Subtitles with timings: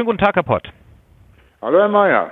[0.00, 0.66] Schönen guten Tag, Herr Pott.
[1.60, 2.30] Hallo, Herr Mayer.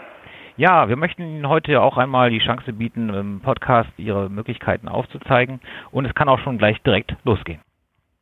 [0.57, 5.61] Ja, wir möchten Ihnen heute auch einmal die Chance bieten, im Podcast Ihre Möglichkeiten aufzuzeigen.
[5.91, 7.61] Und es kann auch schon gleich direkt losgehen.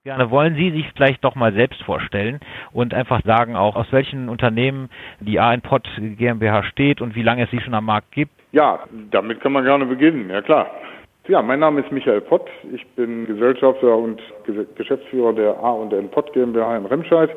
[0.02, 2.40] Gerne wollen Sie sich vielleicht doch mal selbst vorstellen
[2.72, 7.50] und einfach sagen auch, aus welchen Unternehmen die ANPOT GmbH steht und wie lange es
[7.52, 8.32] sie schon am Markt gibt.
[8.50, 8.80] Ja,
[9.12, 10.72] damit kann man gerne beginnen, ja klar.
[11.28, 12.48] Ja, mein Name ist Michael Pott.
[12.72, 14.20] Ich bin Gesellschafter und
[14.74, 17.30] Geschäftsführer der A&N Pott GmbH in Remscheid.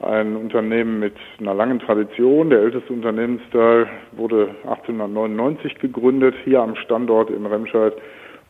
[0.00, 2.50] Ein Unternehmen mit einer langen Tradition.
[2.50, 7.94] Der älteste Unternehmensteil wurde 1899 gegründet, hier am Standort in Remscheid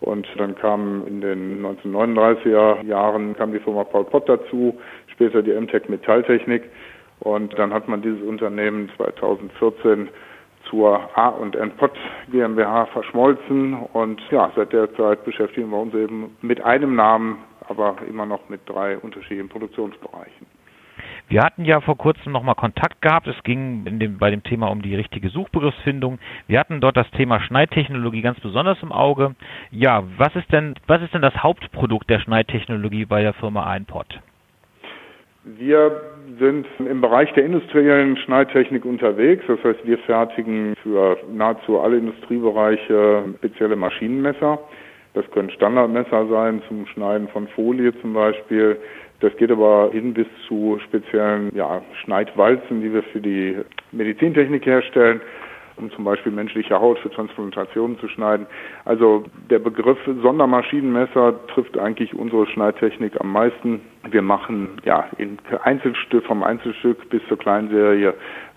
[0.01, 5.53] und dann kam in den 1939er Jahren kam die Firma Paul Pott dazu, später die
[5.53, 6.65] MTech Metalltechnik.
[7.21, 10.09] Und dann hat man dieses Unternehmen 2014
[10.71, 11.97] zur A&N Pott
[12.31, 17.97] GmbH verschmolzen und ja, seit der Zeit beschäftigen wir uns eben mit einem Namen, aber
[18.09, 20.58] immer noch mit drei unterschiedlichen Produktionsbereichen.
[21.31, 23.27] Wir hatten ja vor kurzem nochmal Kontakt gehabt.
[23.27, 26.19] Es ging dem, bei dem Thema um die richtige Suchbegriffsfindung.
[26.47, 29.35] Wir hatten dort das Thema Schneidtechnologie ganz besonders im Auge.
[29.71, 34.21] Ja, was ist denn, was ist denn das Hauptprodukt der Schneidtechnologie bei der Firma Einpot?
[35.45, 36.01] Wir
[36.39, 39.45] sind im Bereich der industriellen Schneidtechnik unterwegs.
[39.49, 44.59] Das heißt, wir fertigen für nahezu alle Industriebereiche spezielle Maschinenmesser.
[45.19, 48.79] Das können Standardmesser sein zum Schneiden von Folie zum Beispiel.
[49.19, 53.57] Das geht aber hin bis zu speziellen ja, Schneidwalzen, die wir für die
[53.91, 55.21] Medizintechnik herstellen,
[55.77, 58.47] um zum Beispiel menschliche Haut für Transplantationen zu schneiden.
[58.85, 63.81] Also der Begriff Sondermaschinenmesser trifft eigentlich unsere Schneidtechnik am meisten.
[64.09, 68.15] Wir machen ja in Einzelstück vom Einzelstück bis zur Kleinserie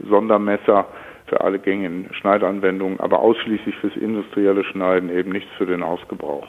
[0.08, 0.86] Sondermesser
[1.32, 6.46] für alle gängigen Schneidanwendungen, aber ausschließlich fürs industrielle Schneiden, eben nichts für den Hausgebrauch.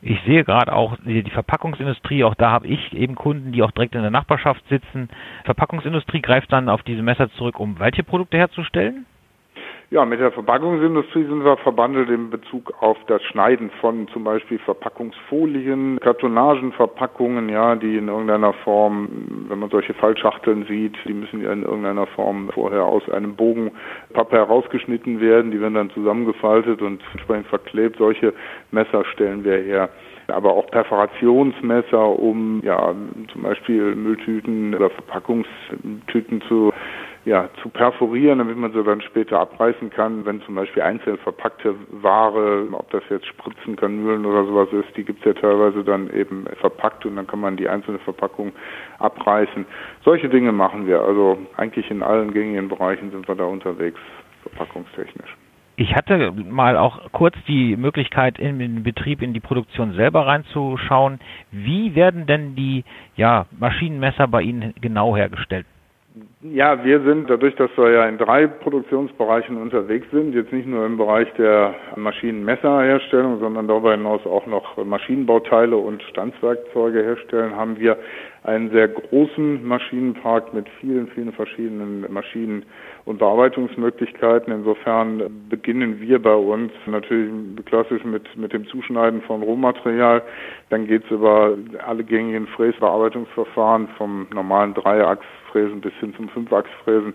[0.00, 3.94] Ich sehe gerade auch die, Verpackungsindustrie, auch da habe ich eben Kunden, die auch direkt
[3.96, 5.08] in der Nachbarschaft sitzen.
[5.44, 9.04] Verpackungsindustrie greift dann auf diese Messer zurück, um welche Produkte herzustellen?
[9.92, 14.58] Ja, mit der Verpackungsindustrie sind wir verbandelt in Bezug auf das Schneiden von zum Beispiel
[14.60, 21.52] Verpackungsfolien, Kartonagenverpackungen, ja, die in irgendeiner Form, wenn man solche Fallschachteln sieht, die müssen ja
[21.52, 23.70] in irgendeiner Form vorher aus einem Bogen
[24.14, 27.96] Pappe herausgeschnitten werden, die werden dann zusammengefaltet und entsprechend verklebt.
[27.98, 28.32] Solche
[28.70, 29.90] Messer stellen wir her
[30.28, 32.94] aber auch Perforationsmesser, um ja
[33.32, 36.72] zum Beispiel Mülltüten oder Verpackungstüten zu
[37.24, 41.74] ja, zu perforieren, damit man sie dann später abreißen kann, wenn zum Beispiel einzeln verpackte
[41.90, 46.46] Ware, ob das jetzt Spritzen, Kanülen oder sowas ist, die gibt's ja teilweise dann eben
[46.60, 48.52] verpackt und dann kann man die einzelne Verpackung
[48.98, 49.64] abreißen.
[50.04, 51.02] Solche Dinge machen wir.
[51.02, 54.00] Also eigentlich in allen gängigen Bereichen sind wir da unterwegs,
[54.42, 55.36] verpackungstechnisch.
[55.76, 61.18] Ich hatte mal auch kurz die Möglichkeit, in den Betrieb, in die Produktion selber reinzuschauen.
[61.50, 62.84] Wie werden denn die
[63.16, 65.66] ja, Maschinenmesser bei Ihnen genau hergestellt?
[66.42, 70.84] Ja, wir sind dadurch, dass wir ja in drei Produktionsbereichen unterwegs sind, jetzt nicht nur
[70.84, 77.96] im Bereich der Maschinenmesserherstellung, sondern darüber hinaus auch noch Maschinenbauteile und Stanzwerkzeuge herstellen, haben wir
[78.44, 82.66] einen sehr großen Maschinenpark mit vielen, vielen verschiedenen Maschinen
[83.04, 84.52] und Bearbeitungsmöglichkeiten.
[84.52, 87.32] Insofern beginnen wir bei uns natürlich
[87.66, 90.22] klassisch mit, mit dem Zuschneiden von Rohmaterial.
[90.70, 97.14] Dann geht's über alle gängigen Fräsbearbeitungsverfahren vom normalen Dreiachsfräsen bis hin zum Fünfachsfräsen.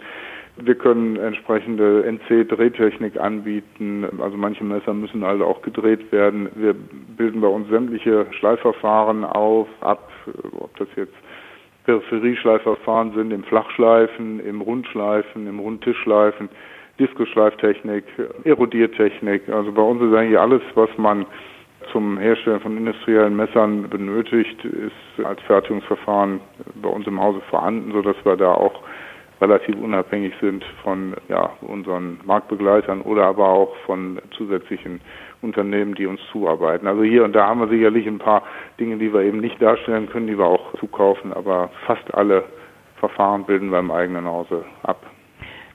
[0.60, 4.06] Wir können entsprechende NC-Drehtechnik anbieten.
[4.20, 6.50] Also manche Messer müssen also auch gedreht werden.
[6.56, 10.10] Wir bilden bei uns sämtliche Schleifverfahren auf, ab,
[10.60, 11.14] ob das jetzt
[11.88, 16.50] Peripherieschleifverfahren sind, im Flachschleifen, im Rundschleifen, im Rundtischschleifen,
[17.00, 18.04] Diskoschleiftechnik,
[18.44, 19.48] Erodiertechnik.
[19.48, 21.26] Also bei uns ist eigentlich alles, was man
[21.94, 26.42] zum Herstellen von industriellen Messern benötigt, ist als Fertigungsverfahren
[26.82, 28.82] bei uns im Hause vorhanden, sodass wir da auch
[29.42, 35.02] relativ unabhängig sind von ja, unseren Marktbegleitern oder aber auch von zusätzlichen
[35.42, 36.88] Unternehmen, die uns zuarbeiten.
[36.88, 38.44] Also hier und da haben wir sicherlich ein paar
[38.80, 42.44] Dinge, die wir eben nicht darstellen können, die wir auch zukaufen, aber fast alle
[43.00, 45.06] Verfahren bilden wir im eigenen Hause ab.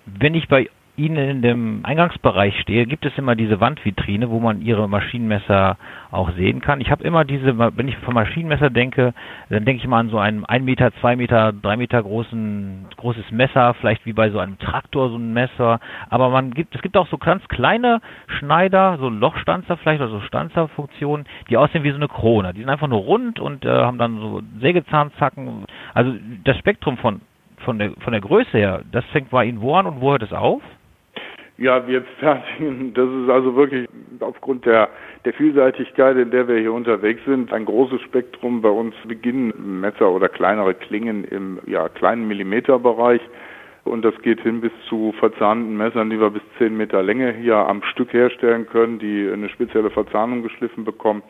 [0.07, 4.61] Wenn ich bei Ihnen in dem Eingangsbereich stehe, gibt es immer diese Wandvitrine, wo man
[4.61, 5.79] Ihre Maschinenmesser
[6.11, 6.83] auch sehen kann.
[6.83, 9.15] Ich habe immer diese, wenn ich von Maschinenmesser denke,
[9.49, 13.31] dann denke ich mal an so ein 1 Meter, 2 Meter, 3 Meter großen, großes
[13.31, 15.81] Messer, vielleicht wie bei so einem Traktor so ein Messer.
[16.11, 20.21] Aber man gibt, es gibt auch so ganz kleine Schneider, so Lochstanzer vielleicht oder so
[20.21, 22.53] Stanzerfunktionen, die aussehen wie so eine Krone.
[22.53, 25.65] Die sind einfach nur rund und äh, haben dann so Sägezahnzacken.
[25.95, 26.13] Also
[26.45, 27.23] das Spektrum von
[27.65, 30.23] von der von der Größe her, das fängt bei Ihnen wo an und wo hört
[30.23, 30.61] es auf?
[31.59, 33.89] Ja, wir fertigen, das ist also wirklich
[34.21, 34.89] aufgrund der,
[35.25, 38.63] der Vielseitigkeit, in der wir hier unterwegs sind, ein großes Spektrum.
[38.63, 43.21] Bei uns beginnen Messer oder kleinere Klingen im ja, kleinen Millimeterbereich
[43.85, 47.57] Und das geht hin bis zu verzahnten Messern, die wir bis 10 Meter Länge hier
[47.57, 51.23] am Stück herstellen können, die eine spezielle Verzahnung geschliffen bekommen.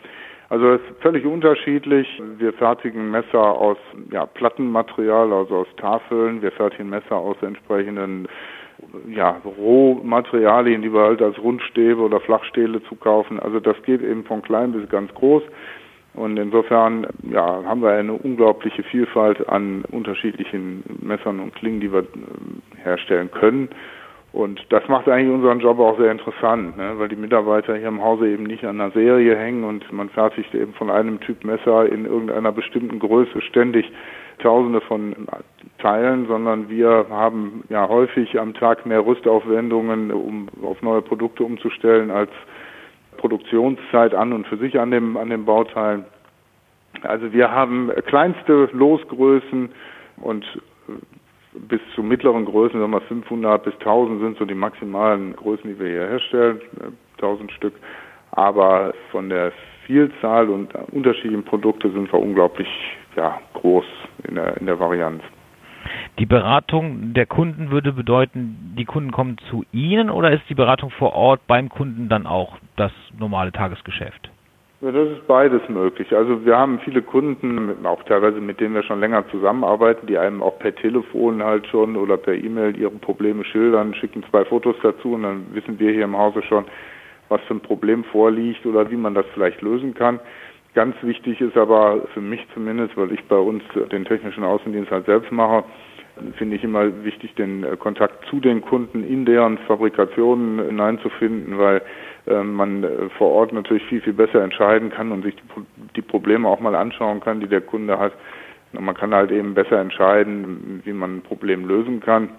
[0.50, 2.06] Also es ist völlig unterschiedlich.
[2.36, 3.78] Wir fertigen Messer aus
[4.10, 6.42] ja, Plattenmaterial, also aus Tafeln.
[6.42, 8.28] Wir fertigen Messer aus entsprechenden
[9.08, 13.40] ja, Rohmaterialien, die wir halt als Rundstäbe oder Flachstähle zukaufen.
[13.40, 15.42] Also das geht eben von klein bis ganz groß.
[16.14, 22.00] Und insofern ja, haben wir eine unglaubliche Vielfalt an unterschiedlichen Messern und Klingen, die wir
[22.00, 22.04] äh,
[22.82, 23.70] herstellen können.
[24.32, 26.94] Und das macht eigentlich unseren Job auch sehr interessant, ne?
[26.96, 30.54] weil die Mitarbeiter hier im Hause eben nicht an einer Serie hängen und man fertigt
[30.54, 33.90] eben von einem Typ Messer in irgendeiner bestimmten Größe ständig
[34.38, 35.14] Tausende von
[35.82, 42.10] Teilen, sondern wir haben ja häufig am Tag mehr Rüstaufwendungen, um auf neue Produkte umzustellen,
[42.10, 42.30] als
[43.16, 46.04] Produktionszeit an und für sich an dem, an den Bauteilen.
[47.02, 49.70] Also wir haben kleinste Losgrößen
[50.18, 50.44] und
[51.54, 55.78] bis zu mittleren Größen, sagen wir 500 bis 1000 sind so die maximalen Größen, die
[55.78, 56.60] wir hier herstellen,
[57.16, 57.74] 1000 äh, Stück.
[58.30, 59.52] Aber von der
[59.86, 62.68] Vielzahl und unterschiedlichen Produkte sind wir unglaublich
[63.16, 63.84] ja, groß
[64.28, 65.22] in der, in der Varianz.
[66.22, 70.90] Die Beratung der Kunden würde bedeuten, die Kunden kommen zu Ihnen oder ist die Beratung
[70.90, 74.30] vor Ort beim Kunden dann auch das normale Tagesgeschäft?
[74.82, 76.14] Ja, das ist beides möglich.
[76.14, 80.44] Also wir haben viele Kunden, auch teilweise mit denen wir schon länger zusammenarbeiten, die einem
[80.44, 85.14] auch per Telefon halt schon oder per E-Mail ihre Probleme schildern, schicken zwei Fotos dazu
[85.14, 86.66] und dann wissen wir hier im Hause schon,
[87.30, 90.20] was für ein Problem vorliegt oder wie man das vielleicht lösen kann.
[90.74, 95.06] Ganz wichtig ist aber für mich zumindest, weil ich bei uns den technischen Außendienst halt
[95.06, 95.64] selbst mache,
[96.36, 101.82] finde ich immer wichtig, den Kontakt zu den Kunden in deren Fabrikationen hineinzufinden, weil
[102.26, 105.42] äh, man äh, vor Ort natürlich viel, viel besser entscheiden kann und sich die,
[105.96, 108.12] die Probleme auch mal anschauen kann, die der Kunde hat.
[108.72, 112.30] Und man kann halt eben besser entscheiden, wie man ein Problem lösen kann,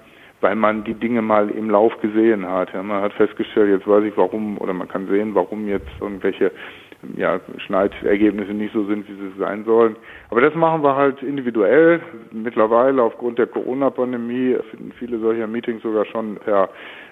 [0.42, 2.74] weil man die Dinge mal im Lauf gesehen hat.
[2.74, 6.52] Ja, man hat festgestellt, jetzt weiß ich warum, oder man kann sehen, warum jetzt irgendwelche
[7.18, 9.96] ja, Schneidergebnisse nicht so sind, wie sie sein sollen.
[10.30, 12.02] Aber das machen wir halt individuell.
[12.32, 16.70] Mittlerweile aufgrund der Corona-Pandemie finden viele solcher Meetings sogar schon per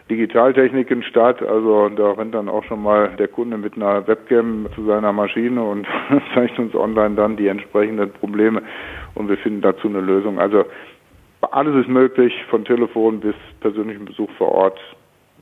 [0.09, 1.41] Digitaltechniken statt.
[1.41, 5.63] Also da rennt dann auch schon mal der Kunde mit einer Webcam zu seiner Maschine
[5.63, 5.87] und
[6.33, 8.61] zeigt uns online dann die entsprechenden Probleme
[9.15, 10.39] und wir finden dazu eine Lösung.
[10.39, 10.65] Also
[11.51, 14.79] alles ist möglich, von Telefon bis persönlichen Besuch vor Ort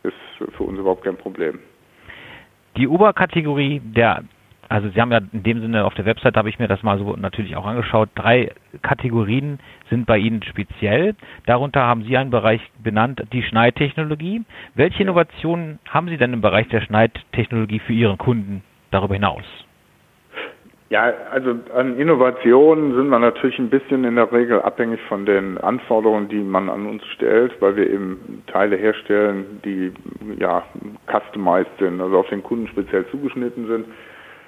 [0.03, 0.15] ist
[0.55, 1.59] für uns überhaupt kein Problem.
[2.77, 4.23] Die Oberkategorie der
[4.69, 6.99] also Sie haben ja in dem Sinne auf der Website habe ich mir das mal
[6.99, 8.09] so natürlich auch angeschaut.
[8.13, 8.51] Drei
[8.83, 11.15] Kategorien sind bei Ihnen speziell.
[11.47, 14.43] Darunter haben Sie einen Bereich benannt, die Schneidtechnologie.
[14.75, 19.43] Welche Innovationen haben Sie denn im Bereich der Schneidtechnologie für Ihren Kunden darüber hinaus?
[20.89, 25.59] Ja, also an Innovationen sind wir natürlich ein bisschen in der Regel abhängig von den
[25.59, 29.91] Anforderungen, die man an uns stellt, weil wir eben Teile herstellen, die
[30.39, 30.63] ja
[31.05, 33.85] customized sind, also auf den Kunden speziell zugeschnitten sind.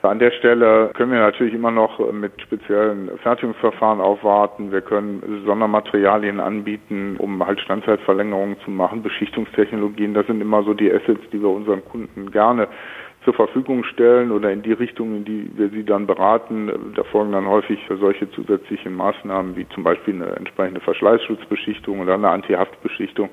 [0.03, 4.71] An der Stelle können wir natürlich immer noch mit speziellen Fertigungsverfahren aufwarten.
[4.71, 9.03] Wir können Sondermaterialien anbieten, um halt Standzeitverlängerungen zu machen.
[9.03, 12.67] Beschichtungstechnologien, das sind immer so die Assets, die wir unseren Kunden gerne
[13.23, 16.71] zur Verfügung stellen oder in die Richtung, in die wir sie dann beraten.
[16.95, 22.29] Da folgen dann häufig solche zusätzlichen Maßnahmen wie zum Beispiel eine entsprechende Verschleißschutzbeschichtung oder eine
[22.29, 23.29] Antihaftbeschichtung.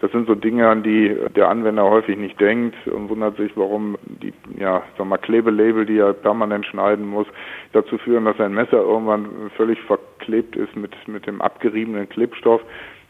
[0.00, 3.96] Das sind so Dinge, an die der Anwender häufig nicht denkt und wundert sich, warum
[4.04, 7.26] die, ja, sag mal, Klebelabel, die er permanent schneiden muss,
[7.72, 12.62] dazu führen, dass sein Messer irgendwann völlig verklebt ist mit, mit dem abgeriebenen Klebstoff.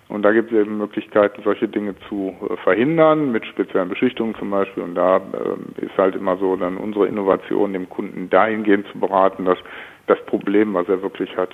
[0.09, 4.51] Und da gibt es eben Möglichkeiten, solche Dinge zu äh, verhindern, mit speziellen Beschichtungen zum
[4.51, 4.85] Beispiel.
[4.85, 9.45] Und da äh, ist halt immer so dann unsere Innovation, dem Kunden dahingehend zu beraten,
[9.45, 9.59] dass
[10.07, 11.51] das Problem, was er wirklich hat,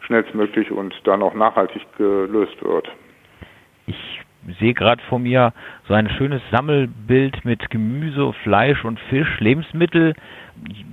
[0.00, 2.88] schnellstmöglich und dann auch nachhaltig gelöst wird.
[3.88, 4.20] Ich
[4.58, 5.52] sehe gerade vor mir
[5.88, 10.14] so ein schönes Sammelbild mit Gemüse, Fleisch und Fisch, Lebensmittel.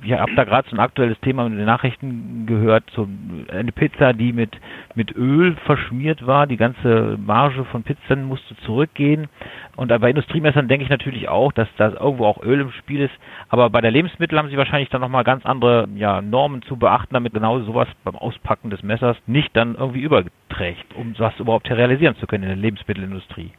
[0.03, 3.07] Ich habe da gerade so ein aktuelles Thema mit den Nachrichten gehört, so
[3.51, 4.51] eine Pizza, die mit,
[4.95, 6.45] mit Öl verschmiert war.
[6.45, 9.29] Die ganze Marge von Pizzen musste zurückgehen.
[9.75, 13.13] Und bei Industriemessern denke ich natürlich auch, dass da irgendwo auch Öl im Spiel ist.
[13.49, 17.13] Aber bei der Lebensmittel haben sie wahrscheinlich dann nochmal ganz andere ja, Normen zu beachten,
[17.13, 22.15] damit genau sowas beim Auspacken des Messers nicht dann irgendwie überträgt, um was überhaupt realisieren
[22.17, 23.51] zu können in der Lebensmittelindustrie.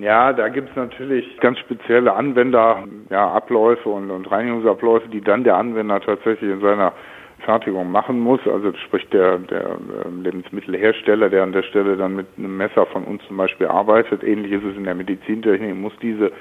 [0.00, 3.36] Ja, da gibt es natürlich ganz spezielle Anwender, ja,
[3.84, 6.92] und, und Reinigungsabläufe, die dann der Anwender tatsächlich in seiner
[7.40, 8.40] Fertigung machen muss.
[8.46, 13.04] Also sprich der, der ähm, Lebensmittelhersteller, der an der Stelle dann mit einem Messer von
[13.04, 14.22] uns zum Beispiel arbeitet.
[14.22, 16.32] Ähnlich ist es in der Medizintechnik, muss diese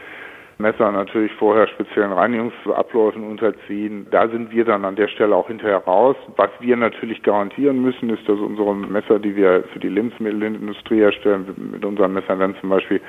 [0.59, 4.07] Messer natürlich vorher speziellen Reinigungsabläufen unterziehen.
[4.09, 6.15] Da sind wir dann an der Stelle auch hinterher raus.
[6.35, 11.71] Was wir natürlich garantieren müssen, ist, dass unsere Messer, die wir für die Lebensmittelindustrie herstellen,
[11.73, 13.01] mit unseren Messern dann zum Beispiel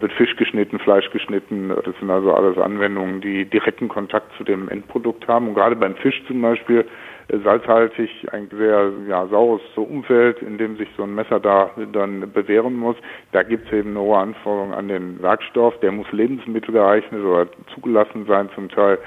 [0.00, 1.68] wird Fisch geschnitten, Fleisch geschnitten.
[1.68, 5.48] Das sind also alles Anwendungen, die direkten Kontakt zu dem Endprodukt haben.
[5.48, 6.86] Und gerade beim Fisch zum Beispiel
[7.28, 12.74] salzhaltig, ein sehr ja, saures Umfeld, in dem sich so ein Messer da dann bewähren
[12.76, 12.96] muss.
[13.32, 15.78] Da gibt es eben eine hohe Anforderung an den Werkstoff.
[15.80, 18.98] Der muss lebensmittelgeeignet oder zugelassen sein zum Teil.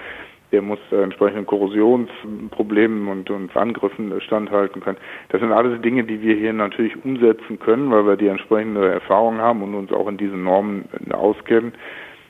[0.52, 4.98] Der muss äh, entsprechenden Korrosionsproblemen und, und Angriffen standhalten können.
[5.30, 9.38] Das sind alles Dinge, die wir hier natürlich umsetzen können, weil wir die entsprechende Erfahrung
[9.38, 11.74] haben und uns auch in diesen Normen auskennen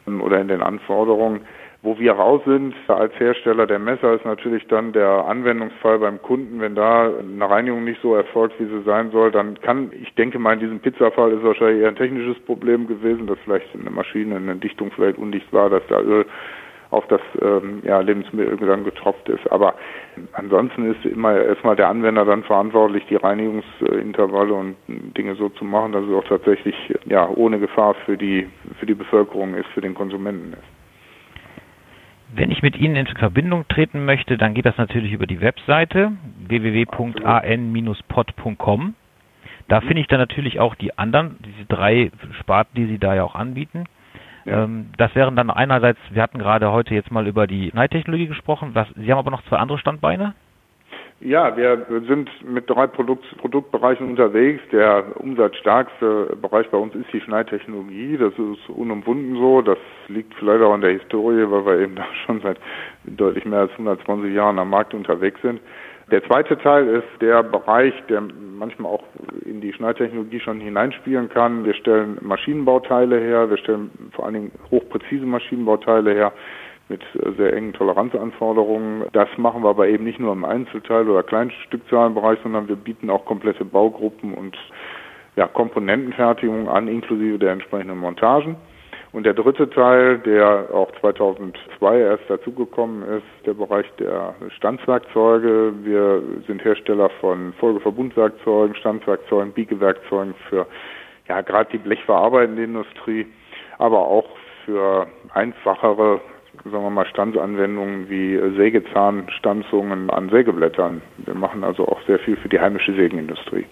[0.05, 1.41] oder in den Anforderungen.
[1.81, 6.59] Wo wir raus sind als Hersteller der Messer ist natürlich dann der Anwendungsfall beim Kunden.
[6.59, 10.39] Wenn da eine Reinigung nicht so erfolgt, wie sie sein soll, dann kann, ich denke
[10.39, 14.35] mal, in diesem Pizzafall ist wahrscheinlich eher ein technisches Problem gewesen, dass vielleicht eine Maschine,
[14.35, 16.25] eine Dichtung vielleicht undicht war, dass da Öl
[16.91, 19.49] auf das ähm, ja, Lebensmittel dann getropft ist.
[19.49, 19.75] Aber
[20.33, 25.93] ansonsten ist immer erstmal der Anwender dann verantwortlich, die Reinigungsintervalle und Dinge so zu machen,
[25.93, 29.93] dass es auch tatsächlich ja ohne Gefahr für die für die Bevölkerung ist, für den
[29.93, 30.78] Konsumenten ist.
[32.33, 36.11] Wenn ich mit Ihnen in Verbindung treten möchte, dann geht das natürlich über die Webseite
[36.47, 38.93] www.an-pod.com.
[39.67, 39.85] Da mhm.
[39.85, 43.35] finde ich dann natürlich auch die anderen, diese drei Sparten, die Sie da ja auch
[43.35, 43.85] anbieten.
[44.45, 44.63] Ja.
[44.63, 48.71] Ähm, das wären dann einerseits, wir hatten gerade heute jetzt mal über die Neitechnologie gesprochen.
[48.73, 50.33] Was, Sie haben aber noch zwei andere Standbeine?
[51.21, 54.61] Ja, wir sind mit drei Produkt, Produktbereichen unterwegs.
[54.71, 58.17] Der umsatzstärkste Bereich bei uns ist die Schneidtechnologie.
[58.17, 59.61] Das ist unumwunden so.
[59.61, 62.57] Das liegt vielleicht auch an der Historie, weil wir eben da schon seit
[63.03, 65.59] deutlich mehr als 120 Jahren am Markt unterwegs sind.
[66.09, 69.03] Der zweite Teil ist der Bereich, der manchmal auch
[69.45, 71.65] in die Schneidtechnologie schon hineinspielen kann.
[71.65, 76.31] Wir stellen Maschinenbauteile her, wir stellen vor allen Dingen hochpräzise Maschinenbauteile her
[76.89, 77.01] mit
[77.37, 79.05] sehr engen Toleranzanforderungen.
[79.13, 83.25] Das machen wir aber eben nicht nur im Einzelteil- oder Kleinstückzahlenbereich, sondern wir bieten auch
[83.25, 84.57] komplette Baugruppen und
[85.35, 88.55] ja, Komponentenfertigung an, inklusive der entsprechenden Montagen.
[89.11, 95.73] Und der dritte Teil, der auch 2002 erst dazugekommen ist, der Bereich der Stanzwerkzeuge.
[95.83, 100.67] Wir sind Hersteller von Folgeverbundwerkzeugen, Stanzwerkzeugen, Biegewerkzeugen für
[101.27, 103.25] ja gerade die blechverarbeitende Industrie,
[103.79, 104.29] aber auch
[104.65, 106.21] für einfachere
[106.63, 111.01] sagen wir mal, Stanzanwendungen wie Sägezahnstanzungen an Sägeblättern.
[111.17, 113.65] Wir machen also auch sehr viel für die heimische Sägenindustrie.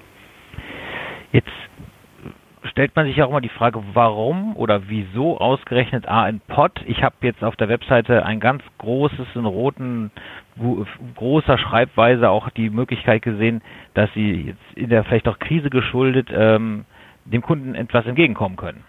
[1.32, 1.51] Jetzt
[2.63, 6.72] stellt man sich auch immer die Frage, warum oder wieso ausgerechnet A in Pot?
[6.86, 10.12] Ich habe jetzt auf der Webseite ein ganz großes, in roten,
[11.15, 13.62] großer Schreibweise auch die Möglichkeit gesehen,
[13.94, 16.86] dass Sie jetzt in der vielleicht auch Krise geschuldet ähm,
[17.25, 18.84] dem Kunden etwas entgegenkommen können.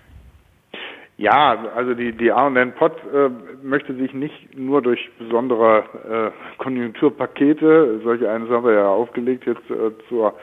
[1.18, 3.28] Ja, also die, die A&N Pot äh,
[3.60, 9.68] möchte sich nicht nur durch besondere äh, Konjunkturpakete, solche eines haben wir ja aufgelegt jetzt
[9.68, 10.34] äh, zur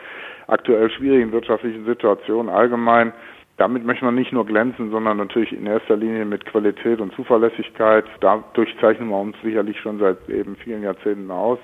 [0.46, 3.14] aktuell schwierigen wirtschaftlichen Situation allgemein,
[3.56, 8.04] damit möchte man nicht nur glänzen, sondern natürlich in erster Linie mit Qualität und Zuverlässigkeit.
[8.20, 11.58] Dadurch zeichnen wir uns sicherlich schon seit eben vielen Jahrzehnten aus.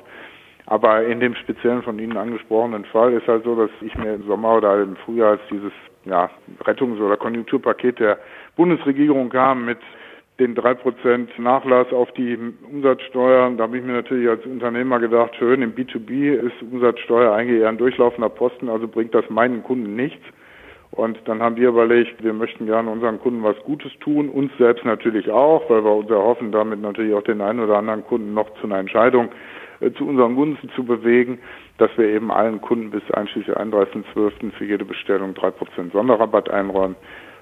[0.64, 4.26] Aber in dem speziellen von Ihnen angesprochenen Fall ist halt so, dass ich mir im
[4.26, 5.72] Sommer oder im Frühjahr als dieses
[6.04, 6.30] ja,
[6.64, 8.18] Rettungs- oder Konjunkturpaket der
[8.56, 9.78] Bundesregierung kam mit
[10.38, 12.38] den drei Prozent Nachlass auf die
[12.70, 13.50] Umsatzsteuer.
[13.56, 17.68] Da habe ich mir natürlich als Unternehmer gedacht, schön, im B2B ist Umsatzsteuer eigentlich eher
[17.68, 20.24] ein durchlaufender Posten, also bringt das meinen Kunden nichts.
[20.90, 24.84] Und dann haben wir überlegt, wir möchten gerne unseren Kunden was Gutes tun, uns selbst
[24.84, 28.52] natürlich auch, weil wir uns erhoffen, damit natürlich auch den einen oder anderen Kunden noch
[28.60, 29.30] zu einer Entscheidung
[29.80, 31.38] äh, zu unseren Gunsten zu bewegen,
[31.78, 34.52] dass wir eben allen Kunden bis einschließlich 31.12.
[34.52, 36.96] für jede Bestellung drei Prozent Sonderrabatt einräumen.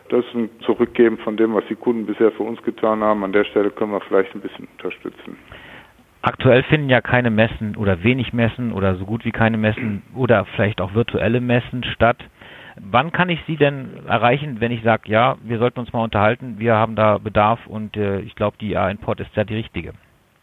[0.08, 3.22] Das ist ein Zurückgeben von dem, was die Kunden bisher für uns getan haben.
[3.22, 5.36] An der Stelle können wir vielleicht ein bisschen unterstützen.
[6.22, 10.44] Aktuell finden ja keine Messen oder wenig Messen oder so gut wie keine Messen oder
[10.56, 12.18] vielleicht auch virtuelle Messen statt.
[12.76, 16.56] Wann kann ich Sie denn erreichen, wenn ich sage, ja, wir sollten uns mal unterhalten,
[16.58, 19.92] wir haben da Bedarf und äh, ich glaube, die A-Import ist ja die richtige?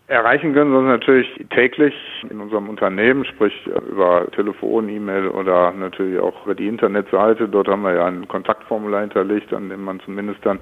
[0.09, 1.93] Erreichen können Sie uns natürlich täglich
[2.29, 3.53] in unserem Unternehmen, sprich
[3.89, 7.49] über Telefon, E-Mail oder natürlich auch über die Internetseite.
[7.49, 10.61] Dort haben wir ja ein Kontaktformular hinterlegt, an dem man zumindest dann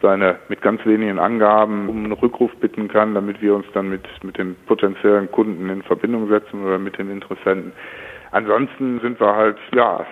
[0.00, 4.06] seine mit ganz wenigen Angaben um einen Rückruf bitten kann, damit wir uns dann mit,
[4.22, 7.72] mit den potenziellen Kunden in Verbindung setzen oder mit den Interessenten.
[8.30, 10.06] Ansonsten sind wir halt, ja,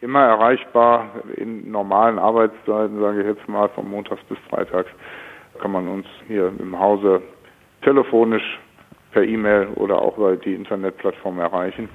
[0.00, 4.90] immer erreichbar in normalen Arbeitszeiten, sage ich jetzt mal, von Montags bis Freitags
[5.56, 7.22] kann man uns hier im Hause
[7.82, 8.58] telefonisch,
[9.12, 11.88] per E-Mail oder auch über die Internetplattform erreichen.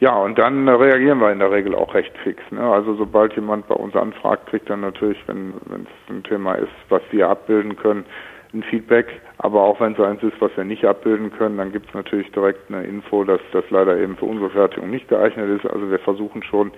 [0.00, 2.42] Ja, und dann reagieren wir in der Regel auch recht fix.
[2.50, 2.60] Ne?
[2.60, 7.02] Also sobald jemand bei uns anfragt, kriegt er natürlich, wenn es ein Thema ist, was
[7.10, 8.06] wir abbilden können,
[8.54, 9.20] ein Feedback.
[9.38, 12.32] Aber auch wenn es eins ist, was wir nicht abbilden können, dann gibt es natürlich
[12.32, 15.70] direkt eine Info, dass das leider eben für unsere Fertigung nicht geeignet ist.
[15.70, 16.72] Also wir versuchen schon,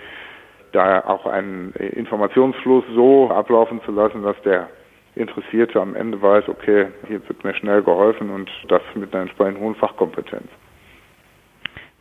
[0.72, 4.68] da auch einen Informationsfluss so ablaufen zu lassen, dass der
[5.14, 9.58] Interessierte am Ende weiß, okay, hier wird mir schnell geholfen und das mit einer entsprechend
[9.58, 10.48] hohen Fachkompetenz.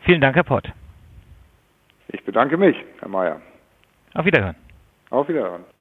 [0.02, 0.72] Vielen Dank, Herr Pott.
[2.08, 3.42] Ich bedanke mich, Herr Mayer.
[4.14, 4.56] Auf Wiederhören.
[5.10, 5.64] Auf Wiederhören.